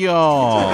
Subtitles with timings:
[0.00, 0.70] 哟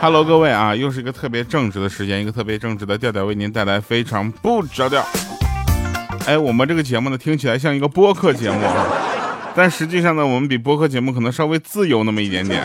[0.00, 5.02] ，Hello，各位啊，又是一个特别正直的时间，一个特别正直的调调，为您带来非常不着调。
[6.26, 8.86] 哎，我们这个节目呢，听起来像一个播客节目，啊，
[9.54, 12.62] 但实际上呢，我们比播客节目可能稍微自由那么一点点。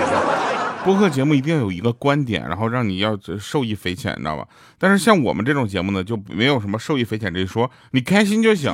[0.83, 4.47] 播客节目一定要有一个观点，然后让你要受益匪浅，你知道吧？
[4.77, 8.73] 但是像我们这种节目呢，就没有什么受益匪浅这一说，你开心就行。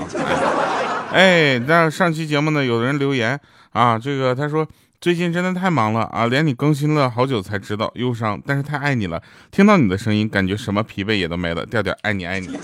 [1.12, 3.40] 哎，那上期节目呢，有人留言
[3.72, 4.68] 啊，这个他说。
[5.02, 9.22] 最近真的太忙了啊，连你更新了好久才知道，忧伤，但是太爱你了。
[9.52, 11.66] 听到你的声音，感觉什么疲惫也都没了。
[11.66, 12.58] 调调，爱你爱你。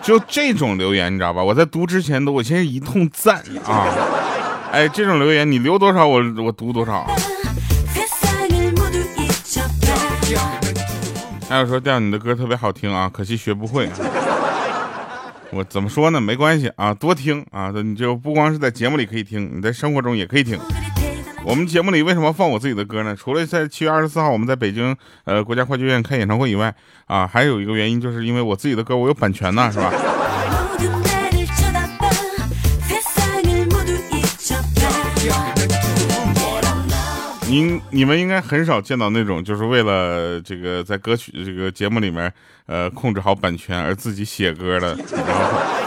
[0.00, 1.44] 就这种留言，你知道吧？
[1.44, 3.92] 我在读之前都，我先一通赞啊。
[4.72, 7.06] 哎，这种留言你留多少，我我读多少。
[11.48, 13.88] 还有说调你的歌特别好听啊，可惜学不会。
[15.50, 16.20] 我怎么说呢？
[16.20, 20.58] 没关系啊，多听啊，你就不光是在节目里可以听，你在生活中也可以听。
[21.46, 23.16] 我们节目里为什么放我自己的歌呢？
[23.16, 26.74] 除了在七月二十四号我们在北京呃国家话剧院开演唱会以外，
[27.06, 29.90] 啊，还有一个原因就是因为我自己的歌我有版权呢，是吧？
[37.48, 42.30] 您你们应该很少见到那种就是为了这个在歌曲这个节目里面
[42.66, 45.77] 呃控制好版权而自己写歌的。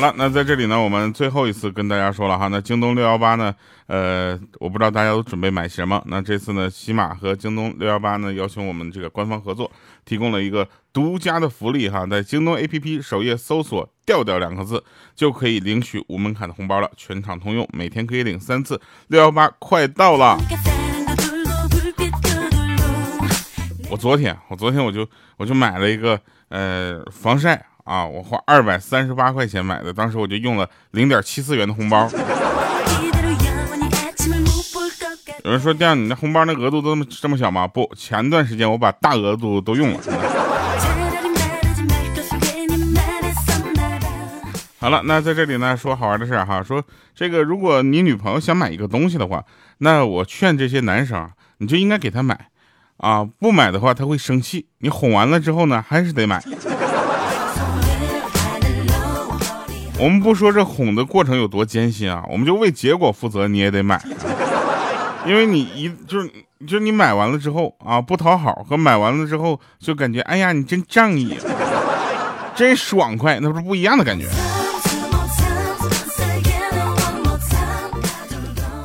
[0.00, 3.54] 好了，那在这里呢，我们最后一次跟大家说了哈，那京东六幺八呢，
[3.86, 6.02] 呃，我不知道大家都准备买什么。
[6.06, 9.70] 那这次呢，喜马和京东六幺八呢，邀请我们这个官方合作，
[10.06, 14.82] 提供了一个独家的福利哈，在京东 APP 首页搜索“调调”两个字，
[15.14, 18.80] 就可以领取无门槛的红包了，全场通用，每天可以领三次。
[19.08, 20.38] 六幺八快到了，
[23.90, 27.66] 我昨天，我昨天我就我就买了一个呃防晒。
[27.84, 32.08] 啊，我花二百三十八块钱买的，当时我就用了零点七四元的红包。
[35.42, 37.66] 有人说这样，你那红包那额度都这么这么小吗？
[37.66, 40.00] 不，前段时间我把大额度都用了。
[44.78, 46.82] 好了，那在这里呢说好玩的事哈，说
[47.14, 49.44] 这个如果你女朋友想买一个东西的话，
[49.78, 52.48] 那我劝这些男生，你就应该给她买，
[52.98, 56.42] 啊，不买的话她会生气，你哄完了之后呢，还是得买。
[60.00, 64.02] 我们不说这哄的过程有多艰辛啊，我们就为结果负责，你也得买，
[65.26, 66.26] 因为你一就是
[66.60, 71.36] 就是你买完了之后啊不讨好，和买完了之后就感觉哎呀你真仗义，
[72.56, 74.26] 真爽快，那不是不一样的感觉。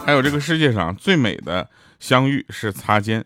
[0.05, 1.65] 还有这个世界上最美的
[1.97, 3.23] 相遇是擦肩，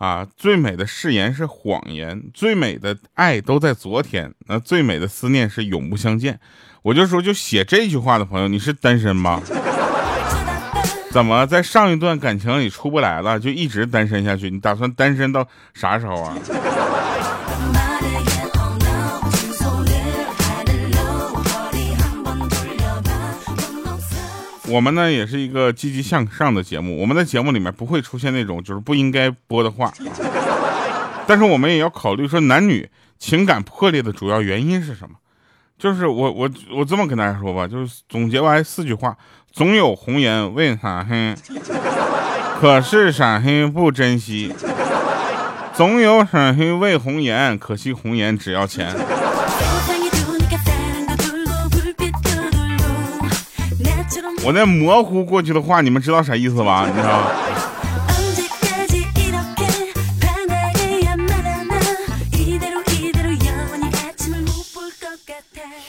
[0.00, 6.40] 啊最美的誓言是谎言，最美的爱都在昨天，那最美的思念是永不相见。
[6.80, 9.42] 我就说，就写这句话的朋友，你是单身吗？
[11.10, 14.48] 怎么在上一段感情里出不来了，就一直单身下去？
[14.48, 16.34] 你打算单身到啥时候啊？
[24.70, 29.92] 我们呢也是一个积极向上的节目，我们的节目里面不会出现那种就是不应该播的话，
[31.26, 32.88] 但是我们也要考虑说男女
[33.18, 35.16] 情感破裂的主要原因是什么。
[35.78, 39.16] 就是我我我这么跟大家说吧，就是总结完四句话：
[39.50, 41.34] 总有红颜为啥黑？
[42.60, 44.54] 可是闪黑不珍惜？
[45.74, 48.94] 总有闪黑为红颜，可惜红颜只要钱。
[54.42, 56.86] 我那模糊过去的话，你们知道啥意思吧？
[56.88, 57.30] 你知道？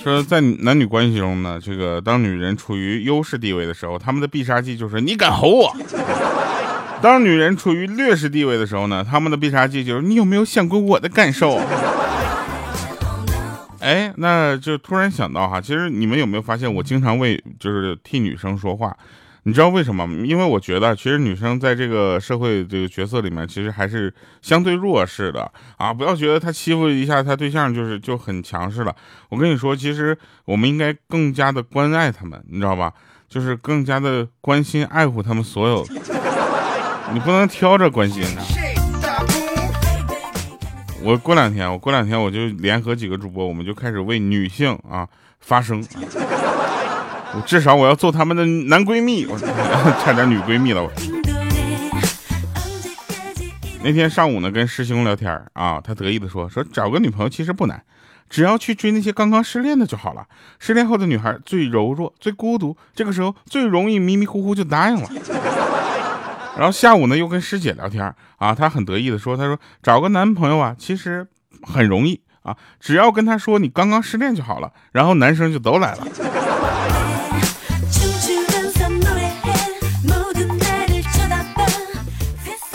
[0.04, 5.72] 说在男女关系中呢，这个当女人处于优势地位的时候，他们的必杀技就是你敢吼我；
[7.02, 11.60] 当女人处于劣势地位的时候呢，他们的必杀技就是你有没有想过我的感受？
[13.82, 18.96] 哎，那就突然想到哈，其实你们有没有发现，我经常为就是替女生说话。
[19.44, 20.08] 你知道为什么？
[20.24, 25.92] 因为我觉得，其实女生在这个社会这个角色里面，其实还是相对弱势的啊！
[25.92, 28.96] 不要觉得她欺负一下她对象就是就很强势了。
[29.30, 32.94] 我跟你说，其实我们应该更加的关爱他们，你知道吧？
[33.28, 35.84] 就是更加的关心爱护他们所有。
[37.12, 38.44] 你不能挑着关心他。
[41.04, 45.08] 我过两天，我过两天我就联合几个主播，我们就开始为女性啊
[45.40, 45.84] 发声。
[47.34, 49.38] 我至少我要做他们的男闺蜜，我
[50.04, 50.84] 差点女闺蜜了。
[50.84, 50.92] 我
[53.84, 57.82] 那天上午呢，跟师兄聊天啊，他得意的说说找个女朋友其实不难，
[58.30, 60.28] 只要去追那些刚刚失恋的就好了。
[60.60, 65.10] 失恋后的女孩最柔弱、最孤独，这个时候最容易迷迷糊糊就答应了。
[66.58, 71.26] 然后下午呢，又跟师姐聊天啊，她很得意的说，她说找个男朋友啊，其实
[71.64, 76.08] 很容易啊，只要跟他说你刚刚失恋就好了，然后男生就都来了。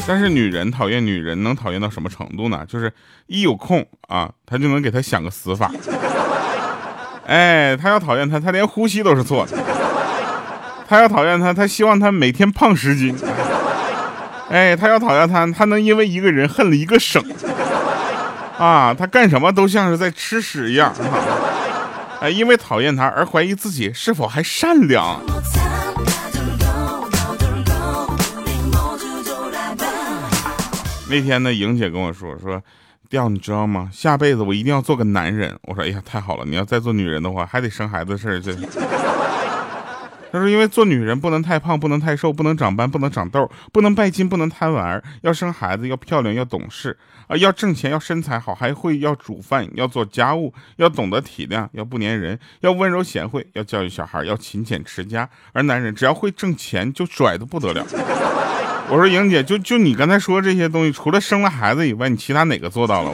[0.08, 2.64] 但是女人讨厌女人能讨厌到什么程度呢？
[2.66, 2.92] 就是
[3.26, 5.70] 一有空啊，她就能给他想个死法。
[7.26, 9.58] 哎，她要讨厌他，她连呼吸都是错的。
[10.88, 13.16] 她要讨厌他，她希望他每天胖十斤。
[14.48, 17.22] 哎，他要讨厌他，他能因为一个人恨了一个省。
[18.58, 20.94] 啊，他干什么都像是在吃屎一样。
[22.20, 25.20] 哎，因为讨厌他而怀疑自己是否还善良。
[31.08, 32.60] 那天呢，莹姐跟我说说，
[33.08, 33.88] 调你知道吗？
[33.92, 35.56] 下辈子我一定要做个男人。
[35.62, 36.44] 我说，哎呀，太好了！
[36.46, 38.40] 你要再做女人的话，还得生孩子的事儿。
[38.40, 38.52] 这，
[40.36, 46.96] 他说，因为做女人不能太胖，不能太瘦，不能长斑，不能长痘，不能拜金，不能贪玩，要生孩子，要漂亮，要懂事
[47.26, 55.26] 啊，要挣钱，要身材好，还会要煮饭，要做家务，要懂得体谅，要不粘人，要温柔贤惠，要教育小孩，要勤俭持家。
[55.52, 57.86] 而男人只要会挣钱，就拽的不得了。
[58.88, 63.12] 我说莹姐，就就你刚才说这些东西，除了生了孩子以外，你其他哪个做到了？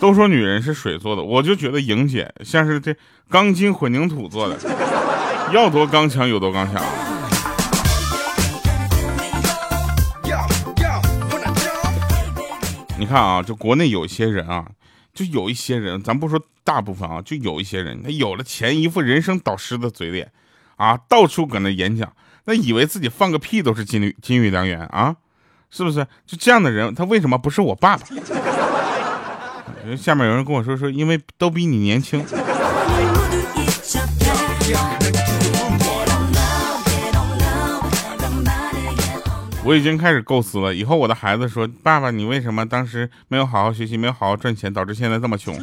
[0.00, 2.94] 都说女人是水做的，我就觉得莹姐像是这
[3.28, 4.56] 钢筋混凝土做的，
[5.52, 6.82] 要多刚强有多刚强。
[12.98, 14.66] 你看啊，就国内有一些人啊，
[15.14, 20.30] 就有一些人，咱不说大部分啊，就有一些人，他有了钱，一副人生导师的嘴脸。
[20.76, 22.12] 啊，到处搁那演讲，
[22.44, 25.16] 那以为自己放个屁都是金玉金玉良缘啊，
[25.70, 26.06] 是不是？
[26.24, 28.06] 就这样的人，他为什么不是我爸爸？
[29.96, 32.24] 下面有人跟我说说，因为都比你年轻。
[39.64, 45.54] 我已经开始构思了，以后我的孩子说，爸爸，你为什么当时没有好好学习，没有好好赚钱，导致现在这么穷？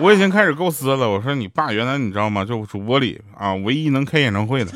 [0.00, 1.08] 我已经开始构思了。
[1.08, 2.44] 我说你爸原来你知道吗？
[2.44, 4.72] 就主播里啊，唯一能开演唱会的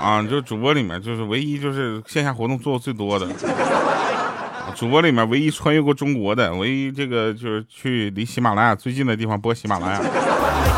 [0.00, 3.26] 啊，就主播里面就是唯一就是线下活动做的最多的
[4.80, 10.00] 主播里面唯一穿越过中国的，唯一这个就是去离喜马拉雅最近的地方播喜马拉雅。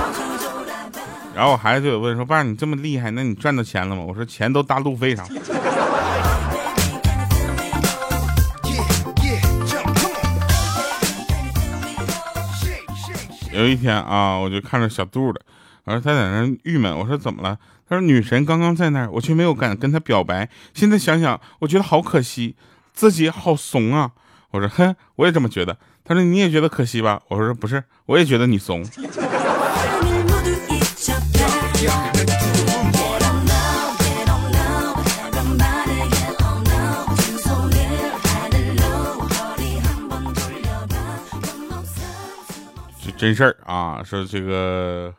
[1.36, 5.24] 然后我孩子就有问说：“爸，你这么厉害，那你赚到钱了吗？”我说：“钱都搭路费上。”
[13.52, 15.40] 有一天啊，我就看着小杜了，
[15.84, 17.56] 我说他在那郁闷，我说怎么了？
[17.88, 20.48] 他说女神刚刚在那儿，我却没有敢跟她表白。
[20.74, 22.56] 现在想想，我觉得好可惜，
[22.92, 24.12] 自己好怂啊。
[24.50, 25.76] 我说哼，我也这么觉得。
[26.04, 27.22] 他说你也觉得可惜吧？
[27.28, 28.84] 我说不是，我也觉得你怂。
[43.18, 45.14] 真事儿啊，说这个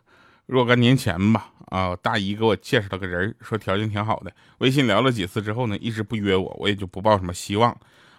[0.45, 4.31] 若干年前吧，啊，大姨给我介绍了个人，说条件挺好的。
[4.59, 7.75] 微信聊了几次之后呢，一直不约我，我也就不抱什么希望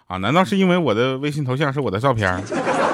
[0.07, 0.17] 啊。
[0.17, 2.37] 难道是因为我的微信头像是我的照片？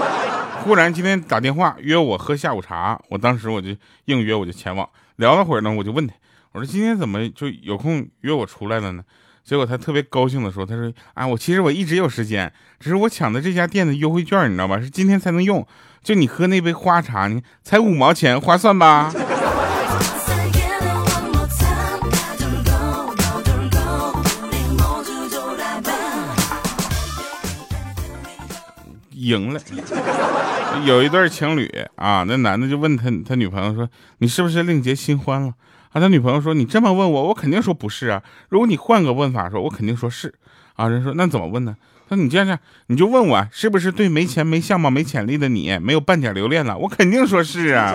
[0.61, 3.69] 忽然今天打电话约我喝下午茶，我当时我就
[4.05, 4.87] 应约，我就前往。
[5.15, 6.13] 聊了会儿呢，我就问他，
[6.51, 9.03] 我说今天怎么就有空约我出来了呢？
[9.43, 14.79] 结果他特别高兴的说，他说啊，我其实我一直有时间，只是我抢的这家店的优惠券，你知道吧？
[14.79, 15.65] 是今天才能用。
[16.03, 19.11] 就你喝那杯花茶，你才五毛钱，划算吧？
[29.27, 29.59] 赢了。
[30.85, 33.87] 有一对情侣啊，那男的就问他他女朋友说
[34.19, 35.53] ：“你是不是另结新欢了？”
[35.91, 38.23] 啊，他女朋友说：“你这么问我，我肯定说不是啊。
[38.49, 40.33] 如果你换个问法说，我肯定说是。”
[40.75, 41.75] 啊，人说：“那怎么问呢？”
[42.09, 46.77] 那你这样这样，你就问我是不是对没钱、没相貌、没潜力的你没有半点留恋了？
[46.77, 47.93] 我肯定说是啊。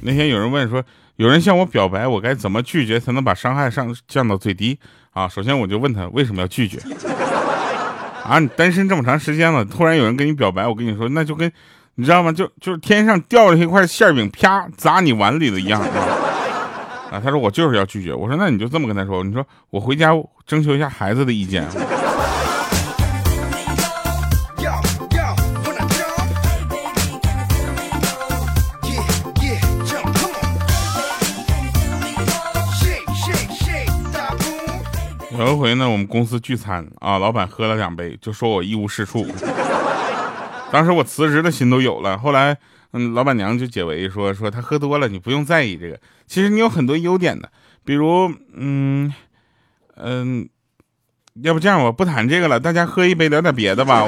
[0.00, 0.82] 那天有人问说，
[1.18, 4.78] 有人向我表白，我该怎么拒绝才能把伤害上降到最低？
[5.10, 6.78] 啊，首先我就问他为什么要拒绝？
[8.24, 11.52] 啊，你单身这么长时间了，突然有人跟你表白，我跟你说，那就跟。
[12.00, 12.30] 你知道吗？
[12.30, 15.82] 就就是天上掉了一块馅饼，啪砸你碗里的一样
[17.10, 17.20] 啊！
[17.20, 18.14] 他说我就是要拒绝。
[18.14, 20.12] 我说那你就这么跟他说，你说我回家
[20.46, 21.66] 征求一下孩子的意见。
[35.58, 39.26] 回呢，我们公司聚餐啊，老板喝了两杯，就说我一无是处。
[40.72, 42.16] 当时我辞职的心都有了。
[42.16, 42.56] 后来，
[42.92, 45.98] 嗯，老板娘就解围说说他喝多了，你不用在意这个。
[46.26, 47.50] 其实你有很多优点的，
[47.84, 49.12] 比如，嗯
[49.96, 50.48] 嗯，
[51.42, 54.06] 要不这样，我不谈这个了，大家喝一杯，聊点别的吧。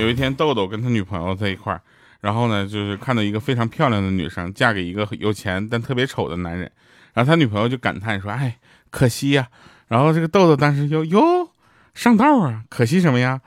[0.00, 1.80] 有一天，豆豆跟他女朋友在一块儿，
[2.20, 6.70] 然后呢，就是看到一个非常漂亮的女生嫁给一个有钱但特别丑的男人，
[7.12, 8.58] 然后他女朋友就感叹说：“哎，
[8.90, 9.48] 可惜呀。”
[9.88, 11.50] 然后这个豆豆当时就哟，
[11.94, 13.40] 上道啊，可惜什么呀？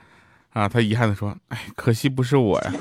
[0.51, 2.73] 啊，他遗憾的说：“哎，可惜不是我呀。”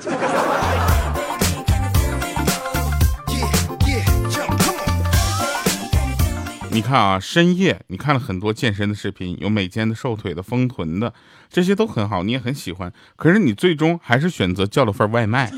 [6.75, 11.13] 你看啊，深夜你看了很多健身的视频，有美肩的、瘦腿的、丰臀的，
[11.51, 12.91] 这些都很好，你也很喜欢。
[13.15, 15.51] 可是你最终还是选择叫了份外卖。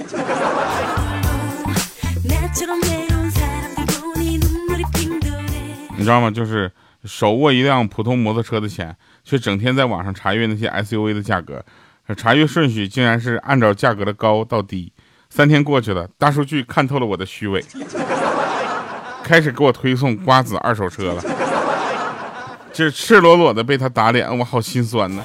[5.97, 6.29] 你知道吗？
[6.33, 6.73] 就是
[7.05, 11.65] 手握一辆普通摩托车的钱，却整天在网上查阅那些 SUV 的价格，
[12.17, 14.93] 查阅顺序竟然是按照价格的高到低。
[15.31, 17.65] 三天过去了，大数据看透了我的虚伪。
[19.25, 21.23] 开始给我推送瓜子二手车了，
[22.75, 25.25] 就是赤裸裸的被他打脸，我好心酸呢。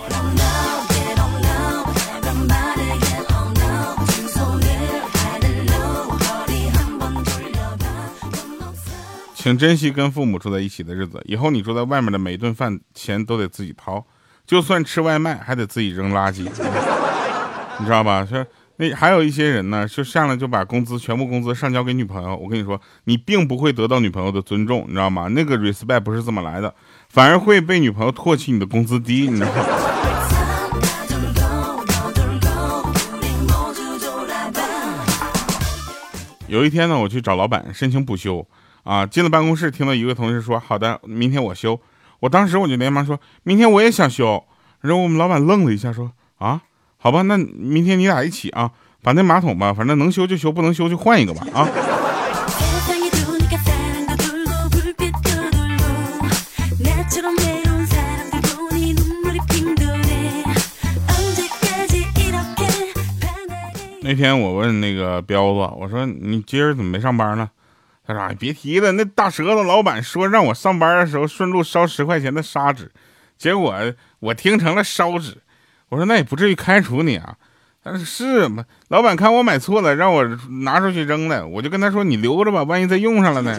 [9.35, 14.05] 请珍惜跟父母住在一起的日子，以后你住在外面的每顿饭钱都得自己掏，
[14.47, 16.43] 就算吃外卖还得自己扔垃圾，
[17.77, 18.25] 你知道吧？
[18.25, 18.45] 说。
[18.81, 22.33] 那还有一些人呢，就上来就把工资全部工资上交给女朋友。
[22.33, 25.27] 我跟你说，你并不会得到女朋友的尊重，你知道吗？
[25.27, 26.73] 那个 respect 不是这么来的，
[27.09, 29.65] 反而会被女朋友唾弃你的工资低，你知道吗？
[36.47, 38.47] 有一天呢，我去找老板申请补休，
[38.83, 41.77] 啊，进了办公室，听到一个同事说：“好的，明天我休。”
[42.21, 44.41] 我当时我就连忙说：“明天我也想休。”
[44.79, 46.61] 然后我们老板愣了一下，说：“啊？”
[47.01, 48.69] 好吧，那明天你俩一起啊，
[49.01, 51.65] 把那马桶吧，反正能修就修，不能修就换一个吧啊。
[64.01, 67.49] 那天我问那个彪子，我说你今儿怎么没上班呢？
[68.05, 72.91] 他说哎别提了，那大舌头老板说让我上班的时候顺路烧十块钱的砂纸，
[73.37, 73.73] 结果
[74.19, 75.37] 我听成了烧纸。
[75.89, 77.35] 我说那也不至于开除你啊，
[77.83, 80.23] 他说是嘛，老板看我买错了，让我
[80.61, 83.57] 拿出去扔了，我就跟他说你留着吧，万一再用上了呢。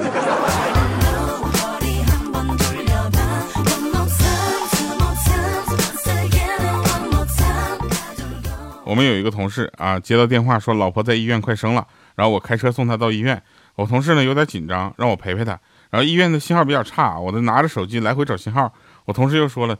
[8.84, 11.84] 我们有一个同事啊，接到电话说老婆在医院快生了，
[12.14, 13.42] 然后我开车送他到医院，
[13.74, 15.58] 我同事呢有点紧张，让我陪陪他，
[15.90, 18.72] 然后医院的信号比较差，我就拿着手机来回找信号。
[19.06, 19.76] 我同事又说了，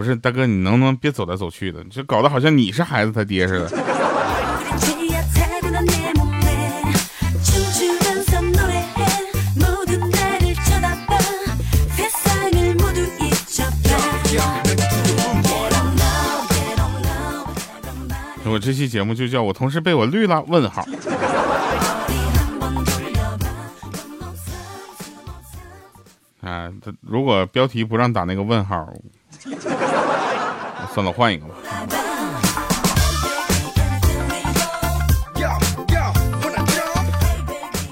[0.00, 1.84] 不是大哥，你能不能别走来走去的？
[1.90, 3.70] 这搞得好像你是孩子他爹似的。
[18.46, 20.42] 我这期节目就叫我同事被我绿了？
[20.48, 20.80] 问号。
[26.40, 28.90] 啊，他如果标题不让打那个问号，
[30.92, 31.54] 算了，换一个吧。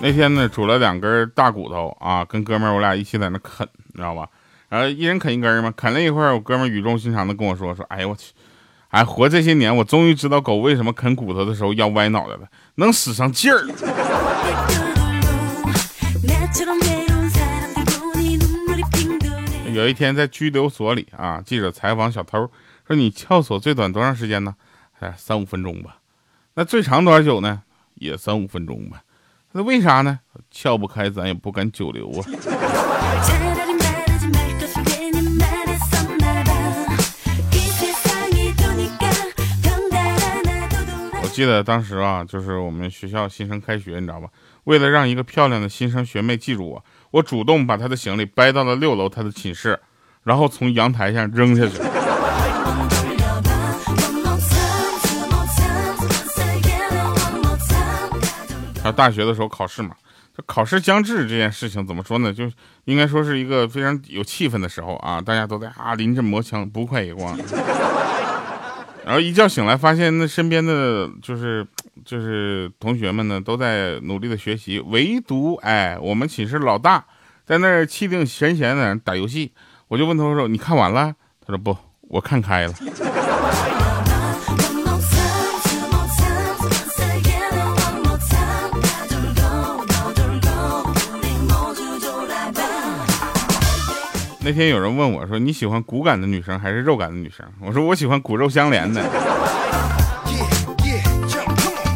[0.00, 4.28] 那天呢，煮了两根大骨头啊，跟哥们儿我俩一起在那啃，你知道吧？
[4.68, 8.32] 然后一人啃一根嘛，啃了一会儿，我哥们儿语重心长的跟我说：“说，哎呀我去，
[8.90, 12.42] 哎，活这些年，我终于知道狗为什么啃骨头的时候要歪脑袋了，
[12.76, 13.66] 能使上劲儿。”
[19.74, 22.50] 有一天在拘留所里啊，记者采访小偷
[22.88, 24.56] 说：“你撬锁最短多长时间呢？”
[25.00, 25.98] 哎，三五分钟吧。
[26.54, 27.62] 那最长多少久呢？
[27.96, 29.02] 也三五分钟吧。
[29.52, 30.20] 那为啥呢？
[30.50, 32.24] 撬不开，咱也不敢久留啊。
[41.22, 44.28] 我记得当时啊，就是我们学校新生开学，你知道吧？
[44.64, 46.84] 为了让一个漂亮的新生学妹记住我。
[47.10, 49.78] 我主动把她的行李掰到了六楼她的寝室，
[50.24, 51.87] 然后从阳台上扔下去。
[58.88, 59.94] 他大学的时候考试嘛，
[60.36, 62.32] 这考试将至这件事情怎么说呢？
[62.32, 62.50] 就
[62.84, 67.38] 应该说是一个非常有气氛的时候啊，大家都在啊临阵磨枪，不快也光。
[69.04, 71.66] 然后一觉醒来，发现那身边的就是
[72.04, 77.04] 就是同学们呢，都在努力的学习，唯独哎，我们寝室老大
[77.46, 79.52] 在那儿气定神闲的打游戏。
[79.88, 82.74] 我就问他说：“你看完了？”他说：“不，我看开了。”
[94.48, 99.04] 那天有人问我说：“你喜欢骨感的女生还是肉感的女生？”我说：“我喜欢骨肉相连的，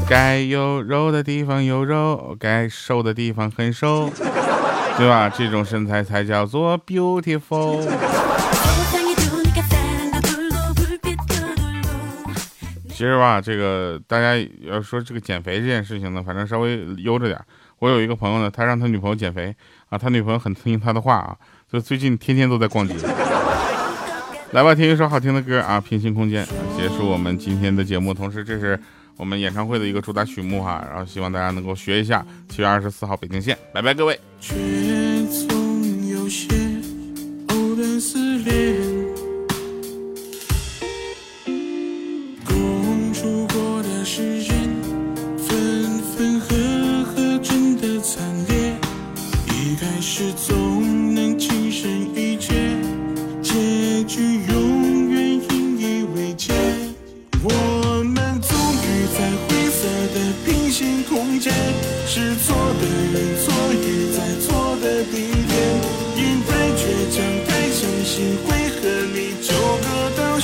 [0.06, 4.10] 该有肉的地方有肉，该瘦的地方很瘦，
[4.98, 5.30] 对吧？
[5.30, 7.80] 这种身材才叫做 beautiful。”
[12.90, 17.40] 其实吧，这个大家要说这个减肥这件事情呢，反正稍微悠着点。
[17.78, 19.56] 我有一个朋友呢，他让他女朋友减肥
[19.88, 21.34] 啊，他女朋友很听他的话啊。
[21.72, 22.94] 就最近天天都在逛街，
[24.50, 25.80] 来吧，听一首好听的歌啊！
[25.80, 28.78] 平行空间结束我们今天的节目，同时这是
[29.16, 32.22] 我们演唱会的一个主打曲目哈，然后希望大家能够学一下。
[32.46, 34.20] 七月二十四号北京见，拜拜各位。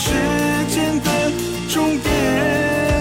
[0.00, 0.14] 时
[0.71, 1.11] 间的
[1.69, 2.07] 终点。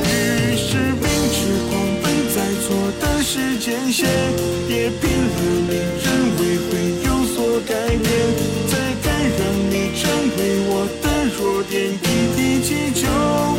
[0.03, 1.37] 于是明知
[1.69, 2.65] 狂奔在错
[2.99, 4.09] 的时间线，
[4.67, 5.39] 也拼了
[5.69, 5.71] 命
[6.03, 6.05] 认
[6.39, 6.71] 为会
[7.05, 8.03] 有所改变。
[8.67, 9.05] 再敢
[9.37, 10.01] 让你成
[10.37, 10.71] 为我
[11.03, 11.05] 的
[11.37, 12.69] 弱点，一滴气
[12.99, 13.56] 就。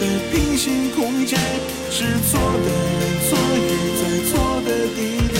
[0.00, 1.38] 的平行空间，
[1.90, 4.32] 是错的人错也在错
[4.64, 5.37] 的地点。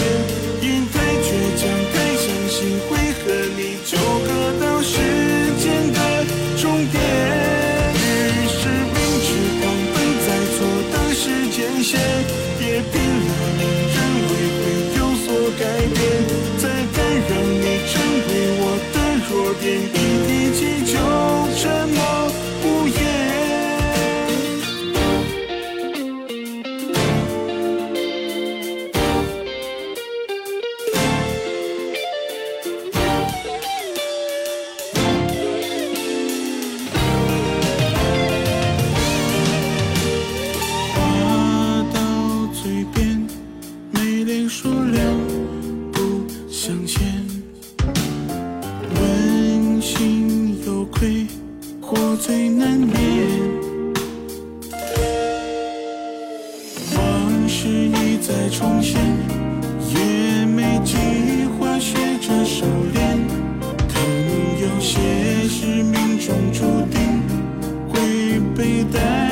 [68.59, 69.28] be there.